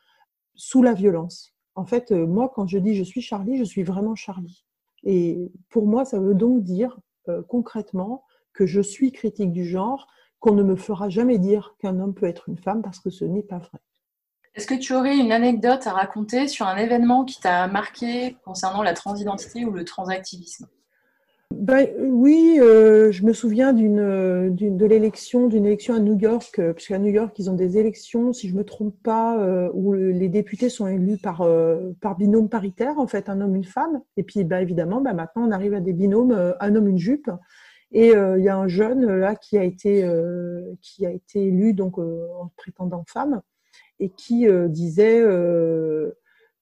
sous 0.56 0.82
la 0.82 0.94
violence. 0.94 1.54
En 1.76 1.86
fait, 1.86 2.12
moi, 2.12 2.52
quand 2.54 2.68
je 2.68 2.78
dis 2.78 2.96
je 2.96 3.04
suis 3.04 3.22
Charlie, 3.22 3.58
je 3.58 3.64
suis 3.64 3.84
vraiment 3.84 4.16
Charlie. 4.16 4.66
Et 5.04 5.52
pour 5.70 5.86
moi, 5.86 6.06
ça 6.06 6.20
veut 6.20 6.34
donc 6.34 6.64
dire 6.64 6.98
euh, 7.30 7.42
concrètement 7.44 8.24
que 8.54 8.66
je 8.66 8.82
suis 8.82 9.12
critique 9.12 9.52
du 9.52 9.66
genre, 9.66 10.08
qu'on 10.40 10.54
ne 10.54 10.64
me 10.64 10.76
fera 10.76 11.10
jamais 11.10 11.38
dire 11.38 11.76
qu'un 11.80 12.00
homme 12.00 12.14
peut 12.14 12.26
être 12.26 12.50
une 12.50 12.58
femme 12.58 12.82
parce 12.82 13.00
que 13.00 13.10
ce 13.10 13.26
n'est 13.26 13.44
pas 13.44 13.60
vrai. 13.60 13.80
Est-ce 14.56 14.68
que 14.68 14.76
tu 14.76 14.94
aurais 14.94 15.18
une 15.18 15.34
anecdote 15.34 15.86
à 15.86 15.92
raconter 15.92 16.48
sur 16.48 16.66
un 16.66 16.78
événement 16.78 17.26
qui 17.26 17.42
t'a 17.42 17.68
marqué 17.68 18.38
concernant 18.46 18.84
la 18.84 18.94
transidentité 18.94 19.66
ou 19.66 19.72
le 19.72 19.84
transactivisme? 19.84 20.68
Ben, 21.54 21.90
oui, 22.00 22.58
euh, 22.62 23.12
je 23.12 23.24
me 23.24 23.34
souviens 23.34 23.74
d'une, 23.74 24.56
de 24.56 24.86
l'élection, 24.86 25.48
d'une 25.48 25.66
élection 25.66 25.94
à 25.94 26.00
New 26.00 26.18
York, 26.18 26.60
euh, 26.60 26.74
puisqu'à 26.74 27.00
New 27.00 27.12
York, 27.12 27.38
ils 27.38 27.50
ont 27.50 27.54
des 27.54 27.78
élections, 27.78 28.32
si 28.32 28.48
je 28.48 28.54
ne 28.54 28.60
me 28.60 28.64
trompe 28.64 28.96
pas, 29.04 29.38
euh, 29.40 29.70
où 29.74 29.94
les 29.94 30.30
députés 30.30 30.70
sont 30.70 30.88
élus 30.88 31.18
par, 31.18 31.46
par 32.00 32.16
binôme 32.18 32.48
paritaire, 32.48 32.98
en 32.98 33.08
fait, 33.08 33.28
un 33.28 33.42
homme, 33.42 33.56
une 33.58 33.66
femme. 33.66 34.02
Et 34.16 34.24
puis, 34.24 34.46
ben, 34.46 34.60
évidemment, 34.60 35.02
ben, 35.02 35.14
maintenant, 35.14 35.48
on 35.48 35.52
arrive 35.52 35.74
à 35.74 35.82
des 35.82 35.94
binômes, 35.94 36.56
un 36.60 36.76
homme, 36.76 36.88
une 36.88 36.98
jupe. 36.98 37.30
Et 37.92 38.10
il 38.10 38.44
y 38.44 38.50
a 38.50 38.58
un 38.58 38.68
jeune 38.68 39.06
là 39.06 39.36
qui 39.36 39.58
a 39.58 39.64
été, 39.64 40.10
qui 40.82 41.06
a 41.06 41.12
été 41.12 41.48
élu 41.48 41.74
donc 41.74 41.98
en 41.98 42.52
prétendant 42.58 43.04
femme 43.08 43.42
et 44.00 44.10
qui 44.10 44.48
disait 44.70 45.24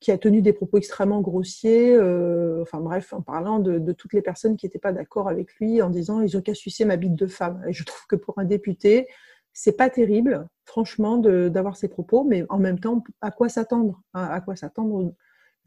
qui 0.04 0.12
a 0.12 0.18
tenu 0.18 0.42
des 0.42 0.52
propos 0.52 0.78
extrêmement 0.78 1.22
grossiers, 1.22 1.96
euh, 1.96 2.62
enfin 2.62 2.82
bref, 2.82 3.14
en 3.14 3.22
parlant 3.22 3.60
de, 3.60 3.94
toutes 3.94 4.12
les 4.12 4.22
personnes 4.22 4.58
qui 4.58 4.66
n'étaient 4.66 4.78
pas 4.78 4.92
d'accord 4.92 5.30
avec 5.30 5.56
lui, 5.56 5.82
en 5.82 5.90
disant 5.90 6.20
ils 6.20 6.36
ont 6.36 6.42
qu'à 6.42 6.54
sucer 6.54 6.84
ma 6.84 6.98
bite 6.98 7.16
de 7.16 7.26
femme. 7.26 7.64
Et 7.70 7.72
je 7.72 7.86
trouve 7.86 8.06
que 8.10 8.18
pour 8.18 8.38
un 8.38 8.44
député, 8.44 9.08
c'est 9.54 9.78
pas 9.78 9.90
terrible, 9.90 10.46
franchement, 10.66 11.18
d'avoir 11.18 11.78
ces 11.78 11.88
propos, 11.88 12.26
mais 12.26 12.44
en 12.50 12.60
même 12.60 12.80
temps, 12.80 13.02
à 13.22 13.32
quoi 13.32 13.48
s'attendre 13.48 14.02
hein, 14.14 14.28
À 14.30 14.42
quoi 14.42 14.58
s'attendre 14.58 15.16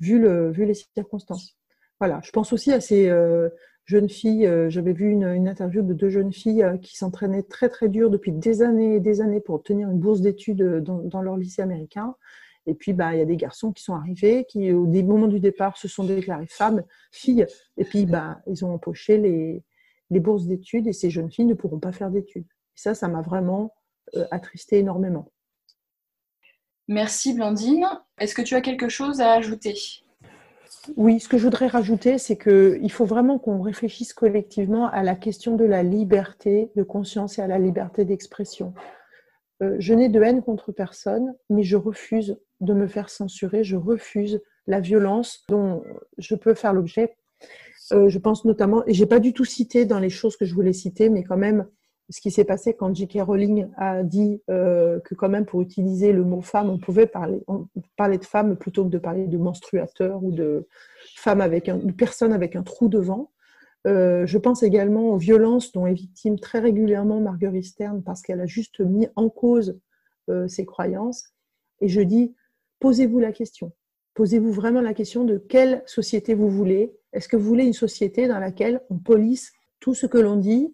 vu, 0.01 0.19
le, 0.19 0.51
vu 0.51 0.67
les 0.67 0.75
circonstances 0.75 1.57
Voilà. 1.99 2.21
Je 2.23 2.31
pense 2.31 2.53
aussi 2.53 2.75
à 2.75 2.81
ces 2.83 3.09
euh, 3.09 3.49
jeunes 3.87 4.09
filles. 4.09 4.47
Euh, 4.47 4.69
j'avais 4.69 4.93
vu 4.93 5.11
une, 5.11 5.25
interview 5.25 5.83
de 5.83 5.95
deux 5.95 6.11
jeunes 6.11 6.33
filles 6.33 6.65
qui 6.83 6.97
s'entraînaient 6.97 7.43
très 7.43 7.69
très 7.69 7.89
dur 7.89 8.11
depuis 8.11 8.33
des 8.33 8.63
années 8.63 8.97
et 8.97 9.01
des 9.01 9.21
années 9.21 9.41
pour 9.41 9.55
obtenir 9.55 9.89
une 9.89 9.99
bourse 9.99 10.21
d'études 10.21 10.63
dans, 10.83 10.99
dans 10.99 11.23
leur 11.23 11.37
lycée 11.37 11.63
américain 11.63 12.15
et 12.67 12.75
puis, 12.75 12.93
bah, 12.93 13.15
il 13.15 13.19
y 13.19 13.23
a 13.23 13.27
des 13.27 13.37
garçons 13.37 13.73
qui 13.73 13.83
sont 13.83 13.95
arrivés, 13.95 14.45
qui, 14.45 14.73
au 14.73 14.87
moment 14.87 15.29
du 15.29 15.41
départ, 15.41 15.77
se 15.77 15.89
sont 15.89 16.05
déclarés 16.05 16.49
femmes, 16.49 16.83
filles. 17.13 17.47
Et 17.77 17.85
puis, 17.85 18.07
bah, 18.07 18.41
ils 18.47 18.65
ont 18.65 18.75
empoché 18.75 19.19
les, 19.19 19.63
les 20.11 20.21
bourses 20.21 20.47
d'études 20.47 20.89
et 20.89 20.93
ces 20.93 21.11
jeunes 21.11 21.31
filles 21.31 21.47
ne 21.47 21.55
pourront 21.55 21.79
pas 21.79 21.93
faire 21.93 22.11
d'études. 22.11 22.45
Et 22.45 22.79
ça, 22.79 22.95
ça 22.95 23.09
m'a 23.09 23.23
vraiment 23.23 23.75
euh, 24.17 24.27
attristé 24.33 24.79
énormément. 24.79 25.31
Merci 26.89 27.35
Blandine. 27.35 27.87
Est-ce 28.19 28.35
que 28.35 28.43
tu 28.43 28.55
as 28.55 28.61
quelque 28.61 28.89
chose 28.89 29.21
à 29.21 29.33
ajouter? 29.33 29.75
Oui, 30.97 31.21
ce 31.21 31.29
que 31.29 31.39
je 31.39 31.45
voudrais 31.45 31.67
rajouter, 31.67 32.19
c'est 32.19 32.37
qu'il 32.37 32.93
faut 32.93 33.05
vraiment 33.05 33.39
qu'on 33.39 33.61
réfléchisse 33.61 34.13
collectivement 34.13 34.89
à 34.89 35.03
la 35.03 35.15
question 35.15 35.57
de 35.57 35.65
la 35.65 35.83
liberté 35.83 36.71
de 36.77 36.83
conscience 36.83 37.39
et 37.39 37.43
à 37.43 37.47
la 37.47 37.59
liberté 37.59 38.05
d'expression. 38.05 38.73
Euh, 39.63 39.77
je 39.79 39.95
n'ai 39.95 40.09
de 40.09 40.23
haine 40.23 40.43
contre 40.43 40.73
personne, 40.73 41.35
mais 41.51 41.63
je 41.63 41.77
refuse 41.77 42.39
de 42.61 42.73
me 42.75 42.87
faire 42.87 43.11
censurer, 43.11 43.65
je 43.65 43.77
refuse 43.77 44.41
la 44.67 44.81
violence 44.81 45.45
dont 45.49 45.83
je 46.19 46.35
peux 46.35 46.55
faire 46.55 46.73
l'objet. 46.73 47.17
Euh, 47.93 48.09
je 48.09 48.19
pense 48.19 48.45
notamment, 48.45 48.85
et 48.87 48.95
j'ai 48.95 49.07
pas 49.07 49.21
du 49.21 49.33
tout 49.33 49.45
cité 49.45 49.85
dans 49.85 50.01
les 50.01 50.11
choses 50.11 50.37
que 50.37 50.45
je 50.45 50.55
voulais 50.55 50.73
citer, 50.73 51.09
mais 51.09 51.23
quand 51.23 51.37
même, 51.37 51.67
ce 52.09 52.21
qui 52.21 52.31
s'est 52.31 52.45
passé 52.45 52.75
quand 52.75 52.95
J.K. 52.95 53.21
Rowling 53.23 53.69
a 53.77 54.03
dit 54.03 54.41
euh, 54.49 55.01
que 55.01 55.15
quand 55.15 55.29
même 55.29 55.45
pour 55.45 55.61
utiliser 55.61 56.13
le 56.13 56.25
mot 56.25 56.41
femme, 56.41 56.71
on 56.71 56.79
pouvait 56.79 57.07
parler, 57.07 57.43
de 57.45 58.25
femme 58.25 58.57
plutôt 58.57 58.85
que 58.85 58.91
de 58.91 58.99
parler 58.99 59.27
de 59.27 59.37
menstruateur 59.37 60.23
ou 60.23 60.31
de 60.31 60.69
femme 61.17 61.41
avec 61.41 61.69
un, 61.69 61.81
une 61.81 61.95
personne 61.95 62.33
avec 62.33 62.55
un 62.55 62.63
trou 62.63 62.89
devant. 62.89 63.31
Euh, 63.87 64.27
je 64.27 64.39
pense 64.39 64.63
également 64.63 65.11
aux 65.11 65.17
violences 65.17 65.73
dont 65.73 65.87
est 65.87 65.95
victime 65.95 66.39
très 66.39 66.59
régulièrement 66.59 67.21
Marguerite 67.21 67.65
Stern 67.65 68.03
parce 68.03 68.23
qu'elle 68.23 68.41
a 68.41 68.47
juste 68.47 68.81
mis 68.81 69.09
en 69.17 69.29
cause 69.29 69.79
euh, 70.29 70.49
ses 70.49 70.65
croyances. 70.65 71.33
Et 71.81 71.89
je 71.89 72.01
dis, 72.01 72.35
posez-vous 72.79 73.19
la 73.19 73.33
question. 73.33 73.73
Posez-vous 74.15 74.53
vraiment 74.53 74.81
la 74.81 74.95
question 74.95 75.25
de 75.25 75.39
quelle 75.39 75.83
société 75.87 76.35
vous 76.35 76.49
voulez. 76.49 76.97
Est-ce 77.13 77.29
que 77.29 77.37
vous 77.37 77.45
voulez 77.45 77.65
une 77.65 77.73
société 77.73 78.29
dans 78.29 78.39
laquelle 78.39 78.81
on 78.91 78.97
police 78.97 79.53
tout 79.81 79.95
ce 79.95 80.07
que 80.07 80.19
l'on 80.19 80.37
dit 80.37 80.73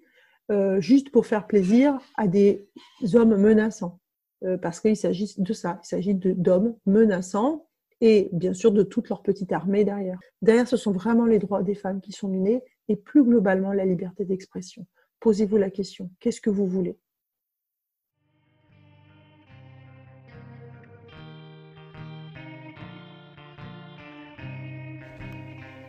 euh, 0.52 0.80
juste 0.80 1.10
pour 1.10 1.26
faire 1.26 1.46
plaisir 1.46 1.98
à 2.16 2.28
des 2.28 2.68
hommes 3.14 3.36
menaçants 3.36 3.98
Parce 4.60 4.80
qu'il 4.80 4.96
s'agit 4.96 5.34
de 5.38 5.52
ça, 5.52 5.80
il 5.82 5.86
s'agit 5.86 6.14
d'hommes 6.14 6.76
menaçants 6.86 7.66
et 8.00 8.28
bien 8.32 8.52
sûr 8.52 8.72
de 8.72 8.82
toute 8.82 9.08
leur 9.08 9.22
petite 9.22 9.52
armée 9.52 9.84
derrière. 9.84 10.18
Derrière, 10.42 10.68
ce 10.68 10.76
sont 10.76 10.90
vraiment 10.92 11.24
les 11.24 11.38
droits 11.38 11.62
des 11.62 11.76
femmes 11.76 12.00
qui 12.00 12.12
sont 12.12 12.28
menés 12.28 12.62
et 12.88 12.96
plus 12.96 13.22
globalement 13.22 13.72
la 13.72 13.84
liberté 13.84 14.24
d'expression. 14.24 14.86
Posez-vous 15.20 15.56
la 15.56 15.70
question, 15.70 16.10
qu'est-ce 16.18 16.40
que 16.40 16.50
vous 16.50 16.66
voulez? 16.66 16.98